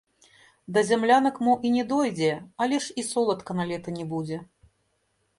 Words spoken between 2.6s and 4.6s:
але ж і соладка налета не будзе.